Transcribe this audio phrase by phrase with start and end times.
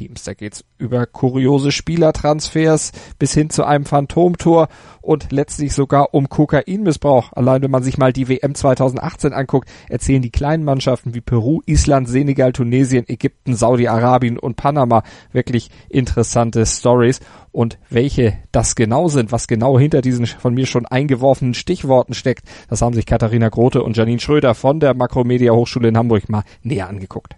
[0.00, 0.24] Teams.
[0.24, 4.68] Da geht's über kuriose Spielertransfers bis hin zu einem Phantomtor
[5.02, 7.34] und letztlich sogar um Kokainmissbrauch.
[7.34, 11.60] Allein wenn man sich mal die WM 2018 anguckt, erzählen die kleinen Mannschaften wie Peru,
[11.66, 15.02] Island, Senegal, Tunesien, Ägypten, Saudi-Arabien und Panama
[15.32, 17.20] wirklich interessante Stories.
[17.52, 22.44] Und welche das genau sind, was genau hinter diesen von mir schon eingeworfenen Stichworten steckt,
[22.70, 26.44] das haben sich Katharina Grote und Janine Schröder von der Makromedia Hochschule in Hamburg mal
[26.62, 27.36] näher angeguckt.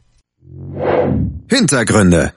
[1.48, 2.32] Hintergründe.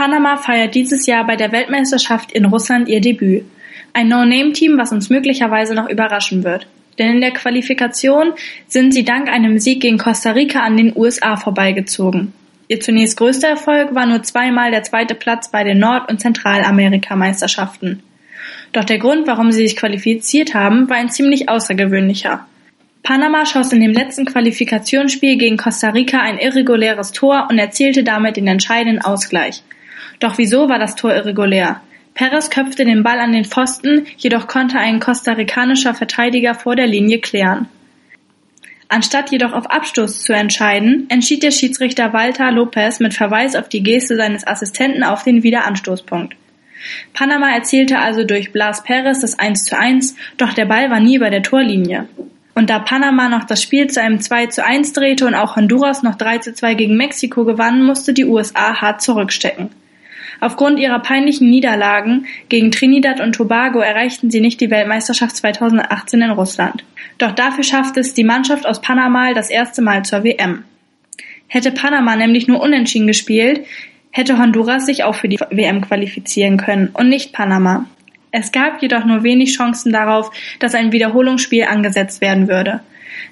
[0.00, 3.44] Panama feiert dieses Jahr bei der Weltmeisterschaft in Russland ihr Debüt.
[3.92, 6.66] Ein No-Name-Team, was uns möglicherweise noch überraschen wird.
[6.98, 8.32] Denn in der Qualifikation
[8.66, 12.32] sind sie dank einem Sieg gegen Costa Rica an den USA vorbeigezogen.
[12.68, 18.02] Ihr zunächst größter Erfolg war nur zweimal der zweite Platz bei den Nord- und Zentralamerika-Meisterschaften.
[18.72, 22.46] Doch der Grund, warum sie sich qualifiziert haben, war ein ziemlich außergewöhnlicher.
[23.02, 28.38] Panama schoss in dem letzten Qualifikationsspiel gegen Costa Rica ein irreguläres Tor und erzielte damit
[28.38, 29.62] den entscheidenden Ausgleich.
[30.20, 31.80] Doch wieso war das Tor irregulär?
[32.14, 37.18] Perez köpfte den Ball an den Pfosten, jedoch konnte ein kostarikanischer Verteidiger vor der Linie
[37.20, 37.68] klären.
[38.88, 43.82] Anstatt jedoch auf Abstoß zu entscheiden, entschied der Schiedsrichter Walter Lopez mit Verweis auf die
[43.82, 46.34] Geste seines Assistenten auf den Wiederanstoßpunkt.
[47.14, 51.16] Panama erzielte also durch Blas Perez das 1 zu 1, doch der Ball war nie
[51.16, 52.08] über der Torlinie.
[52.54, 56.02] Und da Panama noch das Spiel zu einem 2 zu 1 drehte und auch Honduras
[56.02, 59.70] noch 3 zu 2 gegen Mexiko gewann, musste die USA hart zurückstecken.
[60.40, 66.30] Aufgrund ihrer peinlichen Niederlagen gegen Trinidad und Tobago erreichten sie nicht die Weltmeisterschaft 2018 in
[66.30, 66.84] Russland.
[67.18, 70.64] Doch dafür schaffte es die Mannschaft aus Panama das erste Mal zur WM.
[71.46, 73.66] Hätte Panama nämlich nur unentschieden gespielt,
[74.10, 77.86] hätte Honduras sich auch für die WM qualifizieren können und nicht Panama.
[78.32, 82.80] Es gab jedoch nur wenig Chancen darauf, dass ein Wiederholungsspiel angesetzt werden würde.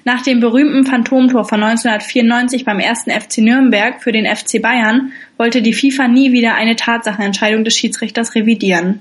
[0.05, 5.61] Nach dem berühmten Phantomtor von 1994 beim ersten FC Nürnberg für den FC Bayern wollte
[5.61, 8.99] die FIFA nie wieder eine Tatsachenentscheidung des Schiedsrichters revidieren.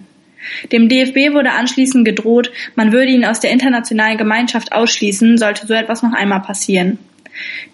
[0.73, 5.75] Dem DFB wurde anschließend gedroht, man würde ihn aus der internationalen Gemeinschaft ausschließen, sollte so
[5.75, 6.99] etwas noch einmal passieren.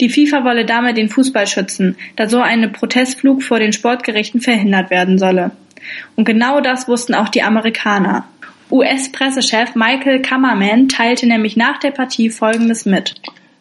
[0.00, 4.90] Die FIFA wolle damit den Fußball schützen, da so eine Protestflug vor den Sportgerichten verhindert
[4.90, 5.52] werden solle.
[6.16, 8.26] Und genau das wussten auch die Amerikaner.
[8.74, 13.14] US-Pressechef Michael Kammerman teilte nämlich nach der Partie Folgendes mit.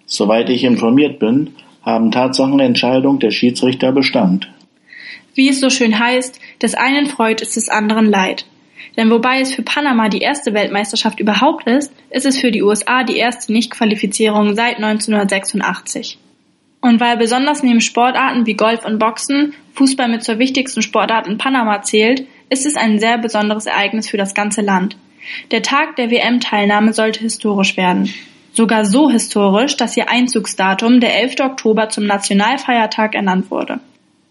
[0.07, 1.53] Soweit ich informiert bin,
[1.83, 4.51] haben Tatsachenentscheidung der Schiedsrichter Bestand.
[5.35, 8.47] Wie es so schön heißt, des einen freut es des anderen leid.
[8.97, 13.03] Denn wobei es für Panama die erste Weltmeisterschaft überhaupt ist, ist es für die USA
[13.03, 16.17] die erste Nichtqualifizierung seit 1986.
[16.81, 21.37] Und weil besonders neben Sportarten wie Golf und Boxen Fußball mit zur wichtigsten Sportart in
[21.37, 24.97] Panama zählt, ist es ein sehr besonderes Ereignis für das ganze Land.
[25.51, 28.13] Der Tag der WM-Teilnahme sollte historisch werden.
[28.53, 31.39] Sogar so historisch, dass ihr Einzugsdatum der 11.
[31.39, 33.79] Oktober zum Nationalfeiertag ernannt wurde.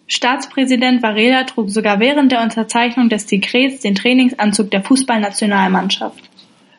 [0.07, 6.23] Staatspräsident Varela trug sogar während der Unterzeichnung des Dekrets den Trainingsanzug der Fußballnationalmannschaft.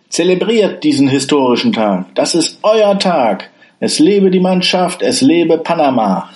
[0.10, 2.14] Zelebriert diesen historischen Tag.
[2.16, 3.50] Das ist euer Tag.
[3.80, 6.30] Es lebe die Mannschaft, es lebe Panama!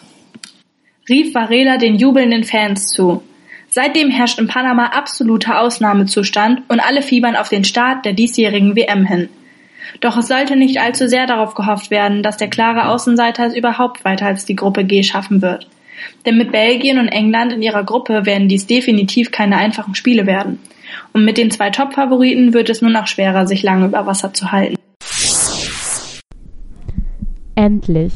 [1.09, 3.23] rief Varela den jubelnden Fans zu.
[3.77, 9.05] Seitdem herrscht in Panama absoluter Ausnahmezustand und alle fiebern auf den Start der diesjährigen WM
[9.05, 9.29] hin.
[9.99, 14.03] Doch es sollte nicht allzu sehr darauf gehofft werden, dass der klare Außenseiter es überhaupt
[14.03, 15.67] weiter als die Gruppe G schaffen wird.
[16.25, 20.57] Denn mit Belgien und England in ihrer Gruppe werden dies definitiv keine einfachen Spiele werden.
[21.13, 24.51] Und mit den zwei Top-Favoriten wird es nur noch schwerer, sich lange über Wasser zu
[24.51, 24.77] halten.
[27.53, 28.13] Endlich.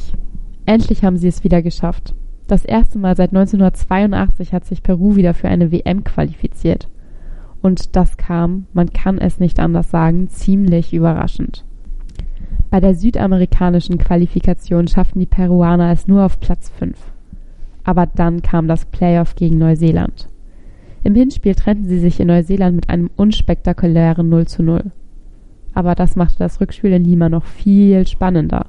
[0.66, 2.16] Endlich haben sie es wieder geschafft.
[2.52, 6.90] Das erste Mal seit 1982 hat sich Peru wieder für eine WM qualifiziert.
[7.62, 11.64] Und das kam, man kann es nicht anders sagen, ziemlich überraschend.
[12.70, 16.98] Bei der südamerikanischen Qualifikation schafften die Peruaner es nur auf Platz 5.
[17.86, 20.28] Aber dann kam das Playoff gegen Neuseeland.
[21.06, 24.92] Im Hinspiel trennten sie sich in Neuseeland mit einem unspektakulären 0 zu 0.
[25.74, 28.66] Aber das machte das Rückspiel in Lima noch viel spannender.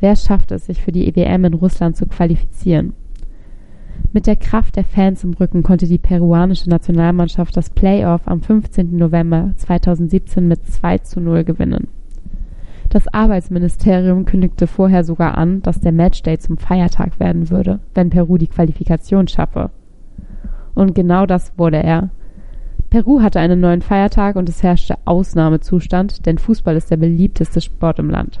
[0.00, 2.94] Wer schafft es, sich für die EWM in Russland zu qualifizieren?
[4.12, 8.96] Mit der Kraft der Fans im Rücken konnte die peruanische Nationalmannschaft das Playoff am 15.
[8.96, 11.88] November 2017 mit 2 zu 0 gewinnen.
[12.88, 18.36] Das Arbeitsministerium kündigte vorher sogar an, dass der Matchday zum Feiertag werden würde, wenn Peru
[18.36, 19.70] die Qualifikation schaffe.
[20.74, 22.10] Und genau das wurde er.
[22.88, 28.00] Peru hatte einen neuen Feiertag und es herrschte Ausnahmezustand, denn Fußball ist der beliebteste Sport
[28.00, 28.40] im Land.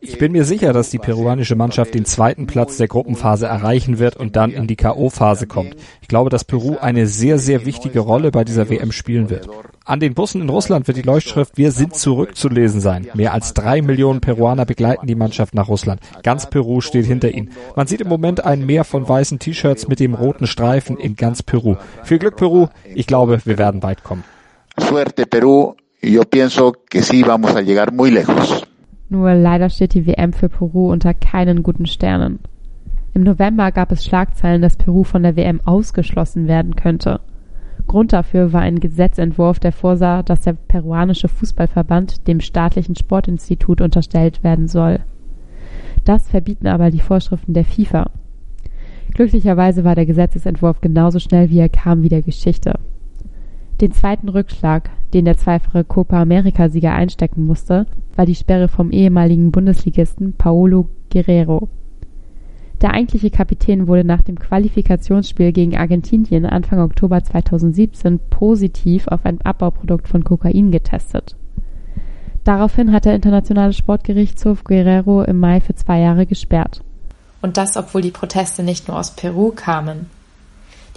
[0.00, 4.16] Ich bin mir sicher, dass die peruanische Mannschaft den zweiten Platz der Gruppenphase erreichen wird
[4.16, 5.76] und dann in die K.O.-Phase kommt.
[6.00, 9.48] Ich glaube, dass Peru eine sehr, sehr wichtige Rolle bei dieser WM spielen wird.
[9.84, 13.08] An den Bussen in Russland wird die Leuchtschrift Wir sind zurück zu lesen sein.
[13.14, 16.00] Mehr als drei Millionen Peruaner begleiten die Mannschaft nach Russland.
[16.22, 17.50] Ganz Peru steht hinter ihnen.
[17.76, 21.42] Man sieht im Moment ein Meer von weißen T-Shirts mit dem roten Streifen in ganz
[21.42, 21.76] Peru.
[22.04, 22.68] Viel Glück, Peru.
[22.94, 24.24] Ich glaube, wir werden weit kommen.
[24.78, 25.74] Suerte, Peru.
[26.00, 28.67] Yo pienso que sí vamos a llegar muy lejos.
[29.08, 32.40] Nur leider steht die WM für Peru unter keinen guten Sternen.
[33.14, 37.20] Im November gab es Schlagzeilen, dass Peru von der WM ausgeschlossen werden könnte.
[37.86, 44.44] Grund dafür war ein Gesetzentwurf, der vorsah, dass der peruanische Fußballverband dem staatlichen Sportinstitut unterstellt
[44.44, 45.00] werden soll.
[46.04, 48.10] Das verbieten aber die Vorschriften der FIFA.
[49.14, 52.78] Glücklicherweise war der Gesetzesentwurf genauso schnell wie er kam wie der Geschichte.
[53.80, 57.86] Den zweiten Rückschlag, den der zweifache Copa America-Sieger einstecken musste,
[58.16, 61.68] war die Sperre vom ehemaligen Bundesligisten Paolo Guerrero.
[62.80, 69.40] Der eigentliche Kapitän wurde nach dem Qualifikationsspiel gegen Argentinien Anfang Oktober 2017 positiv auf ein
[69.42, 71.36] Abbauprodukt von Kokain getestet.
[72.44, 76.82] Daraufhin hat der Internationale Sportgerichtshof Guerrero im Mai für zwei Jahre gesperrt.
[77.42, 80.06] Und das, obwohl die Proteste nicht nur aus Peru kamen.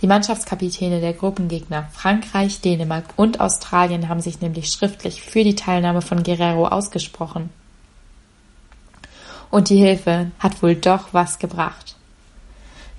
[0.01, 6.01] Die Mannschaftskapitäne der Gruppengegner Frankreich, Dänemark und Australien haben sich nämlich schriftlich für die Teilnahme
[6.01, 7.51] von Guerrero ausgesprochen.
[9.51, 11.95] Und die Hilfe hat wohl doch was gebracht.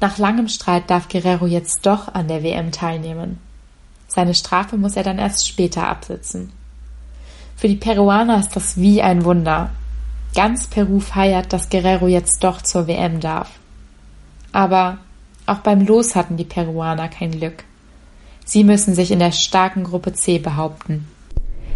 [0.00, 3.38] Nach langem Streit darf Guerrero jetzt doch an der WM teilnehmen.
[4.06, 6.52] Seine Strafe muss er dann erst später absitzen.
[7.56, 9.70] Für die Peruaner ist das wie ein Wunder.
[10.34, 13.50] Ganz Peru feiert, dass Guerrero jetzt doch zur WM darf.
[14.52, 14.98] Aber
[15.52, 17.64] auch beim Los hatten die Peruaner kein Glück.
[18.44, 21.06] Sie müssen sich in der starken Gruppe C behaupten.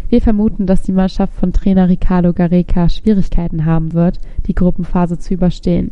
[0.08, 5.34] Wir vermuten, dass die Mannschaft von Trainer Ricardo Gareca Schwierigkeiten haben wird, die Gruppenphase zu
[5.34, 5.90] überstehen.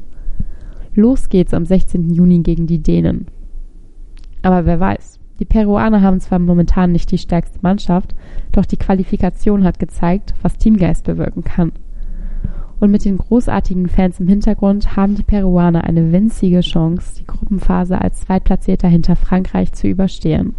[0.95, 2.11] Los geht's am 16.
[2.11, 3.27] Juni gegen die Dänen.
[4.43, 5.19] Aber wer weiß.
[5.41, 8.15] Die Peruaner haben zwar momentan nicht die stärkste Mannschaft,
[8.53, 11.73] doch die Qualifikation hat gezeigt, was Teamgeist bewirken kann
[12.81, 18.01] und mit den großartigen Fans im Hintergrund haben die Peruaner eine winzige Chance, die Gruppenphase
[18.01, 20.55] als Zweitplatzierter hinter Frankreich zu überstehen.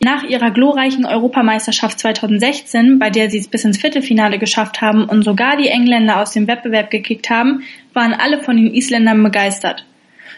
[0.00, 5.22] Nach ihrer glorreichen Europameisterschaft 2016, bei der sie es bis ins Viertelfinale geschafft haben und
[5.24, 7.62] sogar die Engländer aus dem Wettbewerb gekickt haben,
[7.92, 9.84] waren alle von den Isländern begeistert.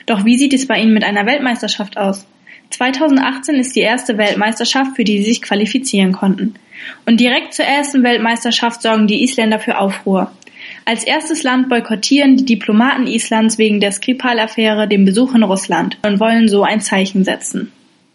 [0.07, 2.27] Doch wie sieht es bei ihnen mit einer Weltmeisterschaft aus?
[2.71, 6.55] 2018 ist die erste Weltmeisterschaft, für die sie sich qualifizieren konnten.
[7.07, 10.31] Und direkt zur ersten Weltmeisterschaft sorgen die Isländer für Aufruhr.
[10.85, 16.21] Als erstes Land boykottieren die Diplomaten Islands wegen der Skripal-Affäre den Besuch in Russland und
[16.21, 17.73] wollen so ein Zeichen setzen.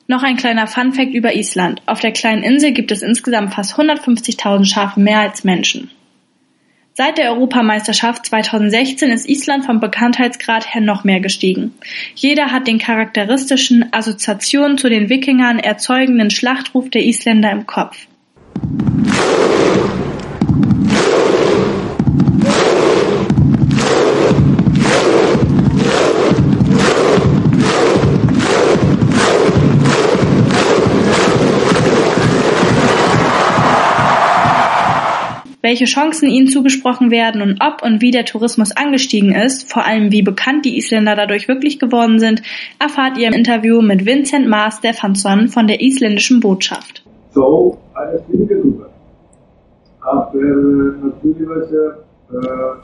[0.08, 1.82] Noch ein kleiner Funfact über Island.
[1.86, 5.92] Auf der kleinen Insel gibt es insgesamt fast 150.000 Schafe mehr als Menschen.
[6.96, 11.74] Seit der Europameisterschaft 2016 ist Island vom Bekanntheitsgrad her noch mehr gestiegen.
[12.14, 17.98] Jeder hat den charakteristischen Assoziationen zu den Wikingern erzeugenden Schlachtruf der Isländer im Kopf.
[35.64, 40.12] Welche Chancen ihnen zugesprochen werden und ob und wie der Tourismus angestiegen ist, vor allem
[40.12, 42.44] wie bekannt die Isländer dadurch wirklich geworden sind,
[42.80, 47.04] erfahrt ihr im Interview mit Vincent Maas Stefansson von der isländischen Botschaft.
[47.32, 48.90] So, eine schwierige Gruppe.
[50.02, 52.04] Aber natürlicherweise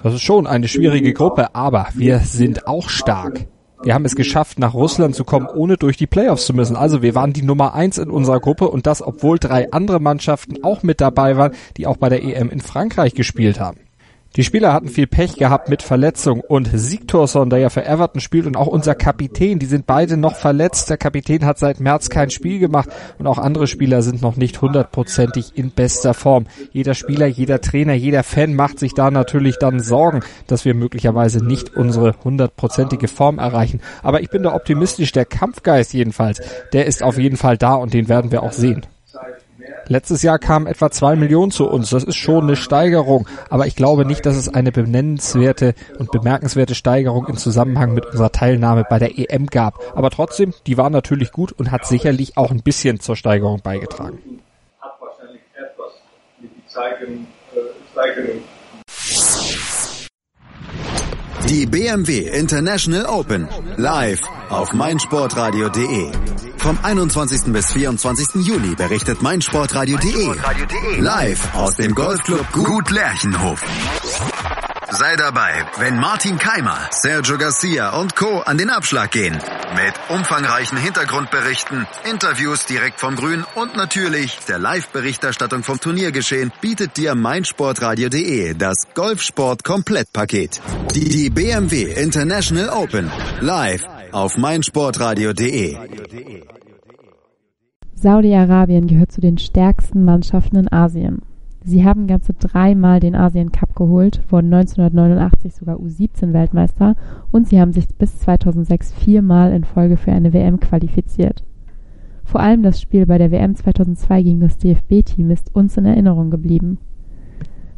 [0.04, 3.48] das ist schon eine schwierige Gruppe, aber wir sind auch stark.
[3.82, 6.76] Wir haben es geschafft, nach Russland zu kommen, ohne durch die Playoffs zu müssen.
[6.76, 10.64] Also wir waren die Nummer eins in unserer Gruppe und das, obwohl drei andere Mannschaften
[10.64, 13.80] auch mit dabei waren, die auch bei der EM in Frankreich gespielt haben.
[14.36, 18.46] Die Spieler hatten viel Pech gehabt mit Verletzung und Sigtorsson, der ja für Everton spielt
[18.46, 20.88] und auch unser Kapitän, die sind beide noch verletzt.
[20.92, 24.62] Der Kapitän hat seit März kein Spiel gemacht und auch andere Spieler sind noch nicht
[24.62, 26.46] hundertprozentig in bester Form.
[26.72, 31.44] Jeder Spieler, jeder Trainer, jeder Fan macht sich da natürlich dann Sorgen, dass wir möglicherweise
[31.44, 33.82] nicht unsere hundertprozentige Form erreichen.
[34.04, 36.40] Aber ich bin da optimistisch, der Kampfgeist jedenfalls,
[36.72, 38.86] der ist auf jeden Fall da und den werden wir auch sehen.
[39.90, 41.90] Letztes Jahr kamen etwa zwei Millionen zu uns.
[41.90, 43.28] Das ist schon eine Steigerung.
[43.50, 48.32] Aber ich glaube nicht, dass es eine benennenswerte und bemerkenswerte Steigerung im Zusammenhang mit unserer
[48.32, 49.80] Teilnahme bei der EM gab.
[49.98, 54.20] Aber trotzdem, die war natürlich gut und hat sicherlich auch ein bisschen zur Steigerung beigetragen.
[54.80, 55.94] Hat wahrscheinlich etwas
[56.40, 56.52] mit
[57.92, 58.44] Steigerung.
[61.50, 66.39] Die BMW International Open live auf meinsportradio.de.
[66.60, 67.54] Vom 21.
[67.54, 68.46] bis 24.
[68.46, 73.64] Juli berichtet meinsportradio.de live aus dem Golfclub Gut Lerchenhof.
[74.92, 78.40] Sei dabei, wenn Martin Keimer, Sergio Garcia und Co.
[78.40, 79.34] an den Abschlag gehen.
[79.76, 87.14] Mit umfangreichen Hintergrundberichten, Interviews direkt vom Grün und natürlich der Live-Berichterstattung vom Turniergeschehen bietet dir
[87.14, 90.60] meinsportradio.de das Golfsport-Komplettpaket.
[90.96, 93.12] Die BMW International Open.
[93.42, 95.78] Live auf meinsportradio.de.
[97.94, 101.22] Saudi-Arabien gehört zu den stärksten Mannschaften in Asien.
[101.64, 106.96] Sie haben ganze dreimal den Asien Cup geholt, wurden 1989 sogar U17 Weltmeister
[107.32, 111.44] und sie haben sich bis 2006 viermal in Folge für eine WM qualifiziert.
[112.24, 116.30] Vor allem das Spiel bei der WM 2002 gegen das DFB-Team ist uns in Erinnerung
[116.30, 116.78] geblieben.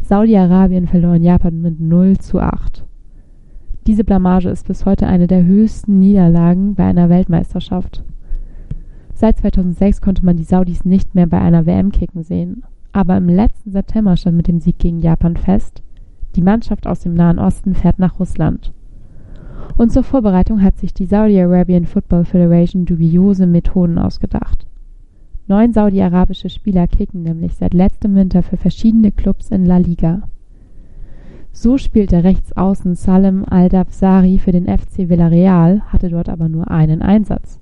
[0.01, 2.85] Saudi-Arabien verlor in Japan mit 0 zu 8.
[3.87, 8.03] Diese Blamage ist bis heute eine der höchsten Niederlagen bei einer Weltmeisterschaft.
[9.15, 12.63] Seit 2006 konnte man die Saudis nicht mehr bei einer WM kicken sehen.
[12.93, 15.81] Aber im letzten September stand mit dem Sieg gegen Japan fest,
[16.35, 18.73] die Mannschaft aus dem Nahen Osten fährt nach Russland.
[19.77, 24.67] Und zur Vorbereitung hat sich die Saudi Arabian Football Federation dubiose Methoden ausgedacht.
[25.47, 30.23] Neun saudi-arabische Spieler kicken nämlich seit letztem Winter für verschiedene Clubs in La Liga.
[31.51, 37.60] So spielte Rechtsaußen Salem Al-Dabsari für den FC Villarreal, hatte dort aber nur einen Einsatz.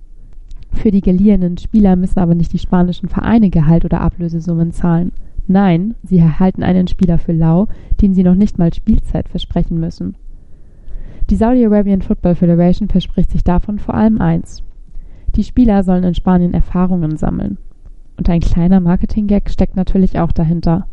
[0.72, 5.12] Für die geliehenen Spieler müssen aber nicht die spanischen Vereine Gehalt oder Ablösesummen zahlen.
[5.48, 7.68] Nein, sie erhalten einen Spieler für lau,
[8.02, 10.16] den sie noch nicht mal Spielzeit versprechen müssen.
[11.30, 14.64] Die Saudi Arabian Football Federation verspricht sich davon vor allem eins.
[15.36, 17.58] Die Spieler sollen in Spanien Erfahrungen sammeln.
[18.18, 20.88] Und ein kleiner Marketing-Gag steckt natürlich auch dahinter.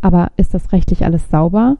[0.00, 1.78] Aber ist das rechtlich alles sauber?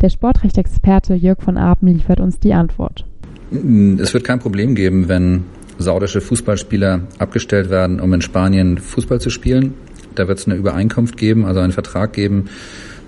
[0.00, 3.06] Der Sportrechtsexperte Jörg von Apen liefert uns die Antwort.
[3.50, 5.44] Es wird kein Problem geben, wenn
[5.78, 9.74] saudische Fußballspieler abgestellt werden, um in Spanien Fußball zu spielen.
[10.14, 12.46] Da wird es eine Übereinkunft geben, also einen Vertrag geben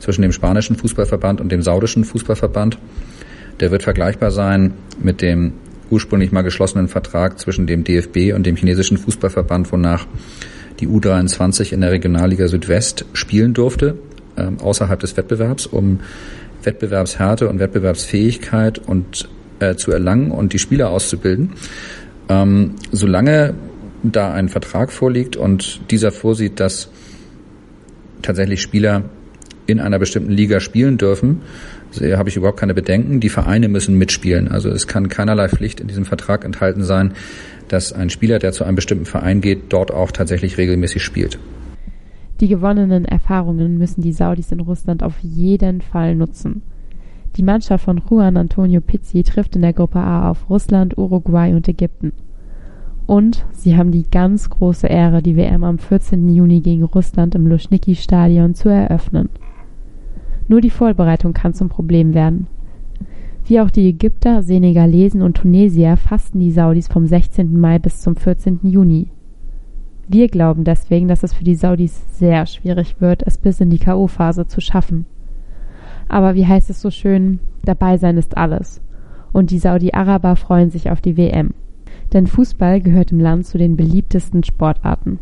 [0.00, 2.78] zwischen dem spanischen Fußballverband und dem saudischen Fußballverband.
[3.60, 5.54] Der wird vergleichbar sein mit dem
[5.90, 10.06] ursprünglich mal geschlossenen Vertrag zwischen dem DFB und dem chinesischen Fußballverband, wonach
[10.80, 13.96] die U23 in der Regionalliga Südwest spielen durfte,
[14.36, 16.00] äh, außerhalb des Wettbewerbs, um
[16.62, 19.28] Wettbewerbshärte und Wettbewerbsfähigkeit und
[19.60, 21.52] äh, zu erlangen und die Spieler auszubilden.
[22.28, 23.54] Ähm, solange
[24.02, 26.90] da ein Vertrag vorliegt und dieser vorsieht, dass
[28.22, 29.04] tatsächlich Spieler
[29.66, 31.42] in einer bestimmten Liga spielen dürfen,
[32.00, 33.20] habe ich überhaupt keine Bedenken.
[33.20, 34.48] Die Vereine müssen mitspielen.
[34.48, 37.12] Also es kann keinerlei Pflicht in diesem Vertrag enthalten sein,
[37.68, 41.38] dass ein Spieler, der zu einem bestimmten Verein geht, dort auch tatsächlich regelmäßig spielt.
[42.40, 46.62] Die gewonnenen Erfahrungen müssen die Saudis in Russland auf jeden Fall nutzen.
[47.38, 51.68] Die Mannschaft von Juan Antonio Pizzi trifft in der Gruppe A auf Russland, Uruguay und
[51.68, 52.12] Ägypten.
[53.06, 56.28] Und sie haben die ganz große Ehre, die WM am 14.
[56.34, 59.28] Juni gegen Russland im Luschniki-Stadion zu eröffnen.
[60.48, 62.48] Nur die Vorbereitung kann zum Problem werden.
[63.46, 67.58] Wie auch die Ägypter, Senegalesen und Tunesier fasten die Saudis vom 16.
[67.58, 68.58] Mai bis zum 14.
[68.64, 69.12] Juni.
[70.08, 73.78] Wir glauben deswegen, dass es für die Saudis sehr schwierig wird, es bis in die
[73.78, 75.06] K.O.-Phase zu schaffen.
[76.08, 78.80] Aber wie heißt es so schön, dabei sein ist alles.
[79.32, 81.50] Und die Saudi-Araber freuen sich auf die WM.
[82.12, 85.18] Denn Fußball gehört im Land zu den beliebtesten Sportarten.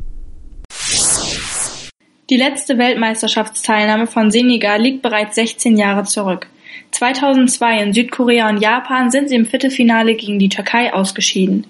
[2.29, 6.49] Die letzte Weltmeisterschaftsteilnahme von Senegal liegt bereits 16 Jahre zurück.
[6.91, 11.67] 2002 in Südkorea und Japan sind sie im Viertelfinale gegen die Türkei ausgeschieden.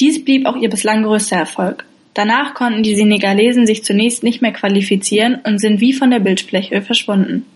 [0.00, 1.84] Dies blieb auch ihr bislang größter Erfolg.
[2.14, 6.82] Danach konnten die Senegalesen sich zunächst nicht mehr qualifizieren und sind wie von der Bildfläche
[6.82, 7.46] verschwunden.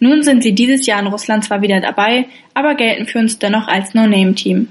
[0.00, 3.68] Nun sind sie dieses Jahr in Russland zwar wieder dabei, aber gelten für uns dennoch
[3.68, 4.68] als No-Name-Team.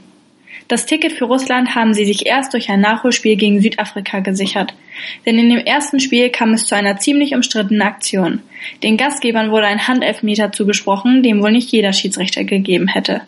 [0.67, 4.73] Das Ticket für Russland haben sie sich erst durch ein Nachholspiel gegen Südafrika gesichert.
[5.25, 8.41] Denn in dem ersten Spiel kam es zu einer ziemlich umstrittenen Aktion.
[8.83, 13.21] Den Gastgebern wurde ein Handelfmeter zugesprochen, dem wohl nicht jeder Schiedsrichter gegeben hätte.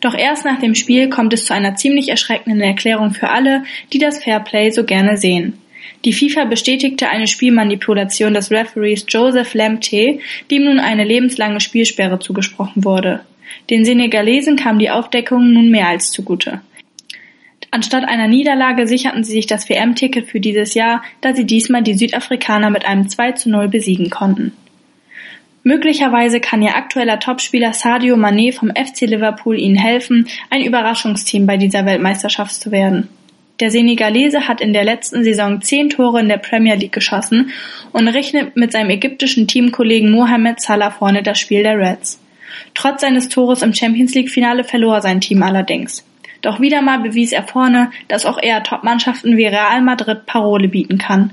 [0.00, 3.98] Doch erst nach dem Spiel kommt es zu einer ziemlich erschreckenden Erklärung für alle, die
[3.98, 5.58] das Fairplay so gerne sehen.
[6.04, 10.18] Die FIFA bestätigte eine Spielmanipulation des Referees Joseph Lemte,
[10.50, 13.20] dem nun eine lebenslange Spielsperre zugesprochen wurde.
[13.70, 16.60] Den Senegalesen kam die Aufdeckung nun mehr als zugute.
[17.70, 21.94] Anstatt einer Niederlage sicherten sie sich das WM-Ticket für dieses Jahr, da sie diesmal die
[21.94, 24.52] Südafrikaner mit einem 2 zu 0 besiegen konnten.
[25.64, 31.56] Möglicherweise kann ihr aktueller Topspieler Sadio Mané vom FC Liverpool ihnen helfen, ein Überraschungsteam bei
[31.56, 33.08] dieser Weltmeisterschaft zu werden.
[33.62, 37.52] Der Senegalese hat in der letzten Saison zehn Tore in der Premier League geschossen
[37.92, 42.20] und rechnet mit seinem ägyptischen Teamkollegen Mohamed Salah vorne das Spiel der Reds.
[42.74, 46.04] Trotz seines Tores im Champions League Finale verlor sein Team allerdings.
[46.40, 50.98] Doch wieder mal bewies er vorne, dass auch er Top-Mannschaften wie Real Madrid Parole bieten
[50.98, 51.30] kann.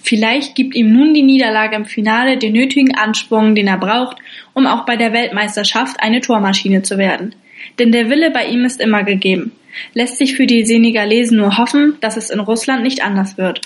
[0.00, 4.16] Vielleicht gibt ihm nun die Niederlage im Finale den nötigen Anschwung, den er braucht,
[4.52, 7.36] um auch bei der Weltmeisterschaft eine Tormaschine zu werden.
[7.78, 9.52] Denn der Wille bei ihm ist immer gegeben.
[9.94, 13.60] Lässt sich für die Senegalesen nur hoffen, dass es in Russland nicht anders wird.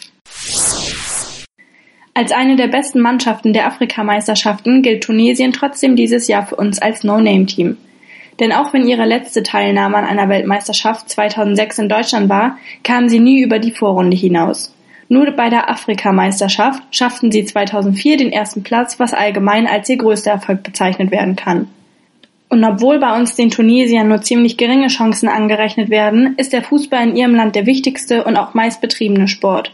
[2.15, 7.05] Als eine der besten Mannschaften der Afrikameisterschaften gilt Tunesien trotzdem dieses Jahr für uns als
[7.05, 7.77] No-Name-Team.
[8.41, 13.21] Denn auch wenn ihre letzte Teilnahme an einer Weltmeisterschaft 2006 in Deutschland war, kamen sie
[13.21, 14.75] nie über die Vorrunde hinaus.
[15.09, 20.33] Nur bei der Afrikameisterschaft schafften sie 2004 den ersten Platz, was allgemein als ihr größter
[20.33, 21.69] Erfolg bezeichnet werden kann.
[22.49, 27.09] Und obwohl bei uns den Tunesiern nur ziemlich geringe Chancen angerechnet werden, ist der Fußball
[27.09, 29.73] in ihrem Land der wichtigste und auch meist betriebene Sport.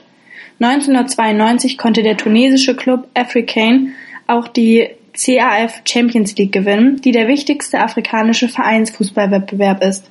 [0.60, 3.94] 1992 konnte der tunesische Club Africain
[4.26, 10.10] auch die CAF Champions League gewinnen, die der wichtigste afrikanische Vereinsfußballwettbewerb ist.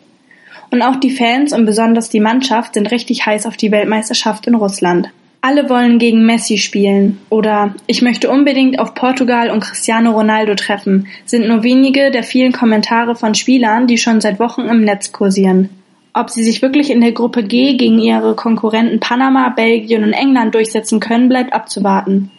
[0.69, 4.55] Und auch die Fans und besonders die Mannschaft sind richtig heiß auf die Weltmeisterschaft in
[4.55, 5.09] Russland.
[5.43, 11.07] Alle wollen gegen Messi spielen oder ich möchte unbedingt auf Portugal und Cristiano Ronaldo treffen,
[11.25, 15.69] sind nur wenige der vielen Kommentare von Spielern, die schon seit Wochen im Netz kursieren.
[16.13, 20.53] Ob sie sich wirklich in der Gruppe G gegen ihre Konkurrenten Panama, Belgien und England
[20.53, 22.29] durchsetzen können, bleibt abzuwarten.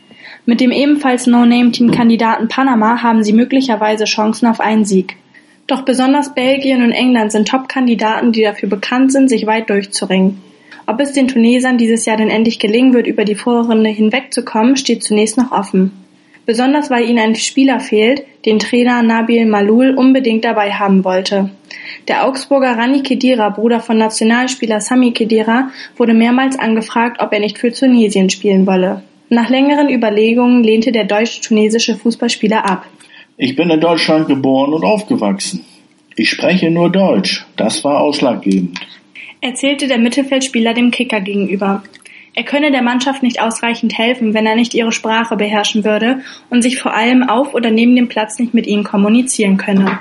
[0.46, 5.16] Mit dem ebenfalls No-Name-Team-Kandidaten Panama haben sie möglicherweise Chancen auf einen Sieg.
[5.66, 10.40] Doch besonders Belgien und England sind Top-Kandidaten, die dafür bekannt sind, sich weit durchzuringen.
[10.86, 15.02] Ob es den Tunesern dieses Jahr denn endlich gelingen wird, über die Vorrunde hinwegzukommen, steht
[15.02, 15.92] zunächst noch offen.
[16.44, 21.50] Besonders weil ihnen ein Spieler fehlt, den Trainer Nabil Malul unbedingt dabei haben wollte.
[22.08, 27.58] Der Augsburger Rani Kedira, Bruder von Nationalspieler Sami Kedira, wurde mehrmals angefragt, ob er nicht
[27.58, 29.02] für Tunesien spielen wolle.
[29.28, 32.86] Nach längeren Überlegungen lehnte der deutsch-tunesische Fußballspieler ab.
[33.36, 35.64] Ich bin in Deutschland geboren und aufgewachsen.
[36.16, 37.46] Ich spreche nur Deutsch.
[37.56, 38.78] Das war ausschlaggebend
[39.42, 41.82] erzählte der Mittelfeldspieler dem Kicker gegenüber.
[42.34, 46.62] Er könne der Mannschaft nicht ausreichend helfen, wenn er nicht ihre Sprache beherrschen würde und
[46.62, 49.98] sich vor allem auf oder neben dem Platz nicht mit ihnen kommunizieren könne.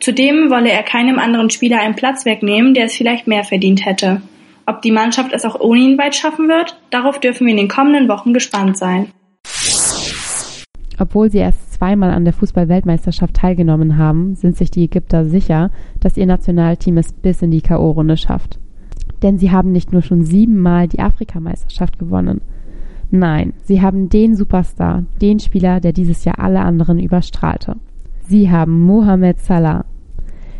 [0.00, 4.22] Zudem wolle er keinem anderen Spieler einen Platz wegnehmen, der es vielleicht mehr verdient hätte.
[4.66, 7.68] Ob die Mannschaft es auch ohne ihn weit schaffen wird, darauf dürfen wir in den
[7.68, 9.12] kommenden Wochen gespannt sein.
[10.98, 15.70] Obwohl sie erst zweimal an der Fußball-Weltmeisterschaft teilgenommen haben, sind sich die Ägypter sicher,
[16.00, 18.58] dass ihr Nationalteam es bis in die K.O.-Runde schafft
[19.22, 22.40] denn sie haben nicht nur schon siebenmal die Afrikameisterschaft gewonnen.
[23.10, 27.76] Nein, sie haben den Superstar, den Spieler, der dieses Jahr alle anderen überstrahlte.
[28.26, 29.86] Sie haben Mohamed Salah.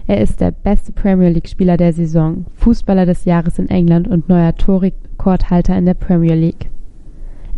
[0.06, 4.54] Er ist der beste Premier League-Spieler der Saison, Fußballer des Jahres in England und neuer
[4.54, 6.70] Torrekordhalter in der Premier League.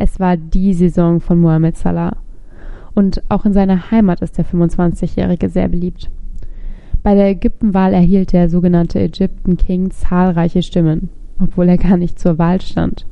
[0.01, 2.17] Es war die Saison von Mohamed Salah.
[2.95, 6.11] Und auch in seiner Heimat ist der 25-Jährige sehr beliebt.
[7.03, 11.09] Bei der Ägyptenwahl erhielt der sogenannte Egyptian King zahlreiche Stimmen,
[11.41, 13.07] obwohl er gar nicht zur Wahl stand.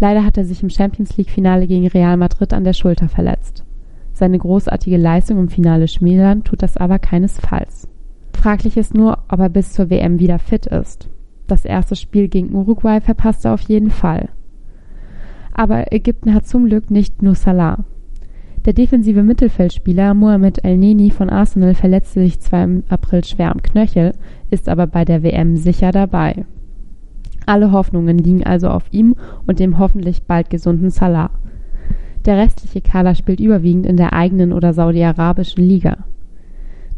[0.00, 3.64] Leider hat er sich im Champions League Finale gegen Real Madrid an der Schulter verletzt.
[4.12, 7.86] Seine großartige Leistung im Finale schmälern tut das aber keinesfalls.
[8.32, 11.08] Fraglich ist nur, ob er bis zur WM wieder fit ist.
[11.46, 14.30] Das erste Spiel gegen Uruguay verpasst er auf jeden Fall.
[15.52, 17.84] Aber Ägypten hat zum Glück nicht nur Salah.
[18.66, 24.12] Der defensive Mittelfeldspieler Mohamed El-Neni von Arsenal verletzte sich zwar im April schwer am Knöchel,
[24.50, 26.44] ist aber bei der WM sicher dabei.
[27.46, 31.30] Alle Hoffnungen liegen also auf ihm und dem hoffentlich bald gesunden Salah.
[32.26, 36.04] Der restliche Kader spielt überwiegend in der eigenen oder saudi-arabischen Liga.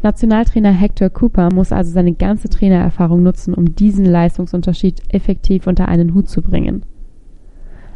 [0.01, 6.13] Nationaltrainer Hector Cooper muss also seine ganze Trainererfahrung nutzen, um diesen Leistungsunterschied effektiv unter einen
[6.13, 6.83] Hut zu bringen.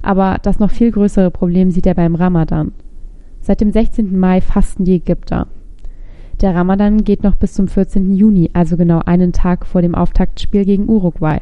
[0.01, 2.71] Aber das noch viel größere Problem sieht er beim Ramadan.
[3.47, 4.19] Seit dem 16.
[4.19, 5.47] Mai fasten die Ägypter.
[6.41, 8.13] Der Ramadan geht noch bis zum 14.
[8.13, 11.39] Juni, also genau einen Tag vor dem Auftaktspiel gegen Uruguay.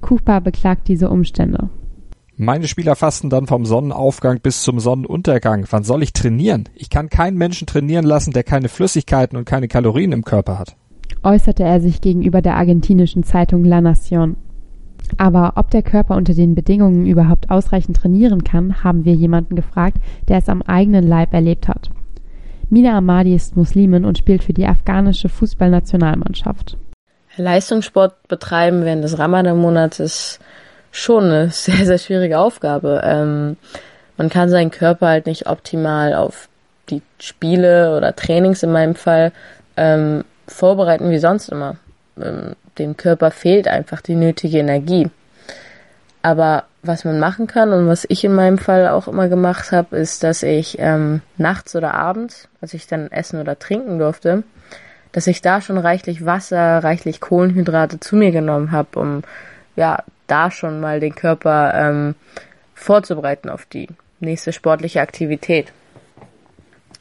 [0.00, 1.70] Kupa beklagt diese Umstände.
[2.36, 5.66] Meine Spieler fasten dann vom Sonnenaufgang bis zum Sonnenuntergang.
[5.70, 6.64] Wann soll ich trainieren?
[6.74, 10.74] Ich kann keinen Menschen trainieren lassen, der keine Flüssigkeiten und keine Kalorien im Körper hat.
[11.22, 14.34] Äußerte er sich gegenüber der argentinischen Zeitung La Nación.
[15.18, 19.98] Aber ob der Körper unter den Bedingungen überhaupt ausreichend trainieren kann, haben wir jemanden gefragt,
[20.28, 21.90] der es am eigenen Leib erlebt hat.
[22.70, 26.76] Mina Ahmadi ist Muslimin und spielt für die afghanische Fußballnationalmannschaft.
[27.36, 30.40] Leistungssport betreiben während des Ramadan-Monats ist
[30.90, 33.02] schon eine sehr, sehr schwierige Aufgabe.
[33.04, 33.56] Ähm,
[34.16, 36.48] man kann seinen Körper halt nicht optimal auf
[36.90, 39.32] die Spiele oder Trainings in meinem Fall
[39.76, 41.76] ähm, vorbereiten wie sonst immer.
[42.20, 45.10] Ähm, dem Körper fehlt einfach die nötige Energie.
[46.22, 49.96] Aber was man machen kann und was ich in meinem Fall auch immer gemacht habe,
[49.96, 54.42] ist, dass ich ähm, nachts oder abends, als ich dann essen oder trinken durfte,
[55.12, 59.22] dass ich da schon reichlich Wasser, reichlich Kohlenhydrate zu mir genommen habe, um
[59.76, 62.14] ja da schon mal den Körper ähm,
[62.74, 63.88] vorzubereiten auf die
[64.20, 65.72] nächste sportliche Aktivität.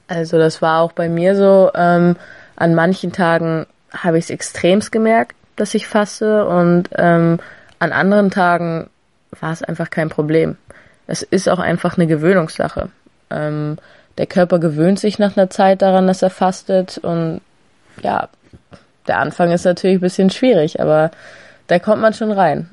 [0.08, 1.72] Also das war auch bei mir so.
[1.74, 2.16] Ähm,
[2.56, 7.40] an manchen Tagen habe ich es extremst gemerkt, dass ich faste und ähm,
[7.80, 8.90] an anderen Tagen
[9.40, 10.58] war es einfach kein Problem.
[11.08, 12.90] Es ist auch einfach eine Gewöhnungssache.
[13.30, 13.78] Ähm,
[14.18, 17.42] der Körper gewöhnt sich nach einer Zeit daran, dass er fastet und
[18.02, 18.30] ja,
[19.08, 21.12] der Anfang ist natürlich ein bisschen schwierig, aber
[21.68, 22.70] da kommt man schon rein.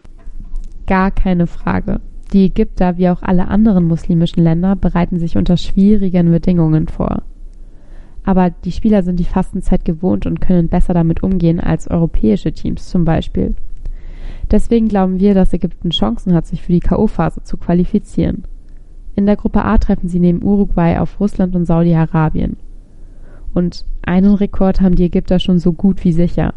[0.87, 2.01] Gar keine Frage.
[2.33, 7.23] Die Ägypter wie auch alle anderen muslimischen Länder bereiten sich unter schwierigen Bedingungen vor.
[8.31, 12.89] Aber die Spieler sind die Fastenzeit gewohnt und können besser damit umgehen als europäische Teams
[12.89, 13.57] zum Beispiel.
[14.53, 18.45] Deswegen glauben wir, dass Ägypten Chancen hat, sich für die K.O.-Phase zu qualifizieren.
[19.17, 22.57] In der Gruppe A treffen sie neben Uruguay auf Russland und Saudi-Arabien.
[23.53, 26.55] Und einen Rekord haben die Ägypter schon so gut wie sicher.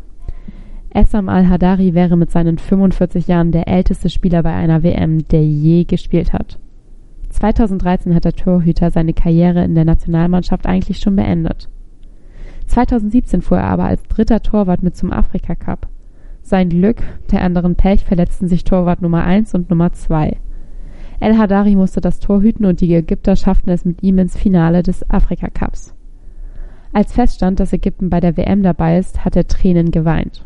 [0.92, 5.86] Essam al-Hadari wäre mit seinen 45 Jahren der älteste Spieler bei einer WM, der je
[5.86, 6.60] gespielt hat.
[7.34, 11.68] 2013 hat der Torhüter seine Karriere in der Nationalmannschaft eigentlich schon beendet.
[12.68, 15.88] 2017 fuhr er aber als dritter Torwart mit zum Afrika Cup.
[16.42, 20.38] Sein Glück, der anderen Pech, verletzten sich Torwart Nummer 1 und Nummer 2.
[21.20, 24.84] El Hadari musste das Tor hüten und die Ägypter schafften es mit ihm ins Finale
[24.84, 25.96] des Afrika Cups.
[26.92, 30.46] Als feststand, dass Ägypten bei der WM dabei ist, hat er Tränen geweint.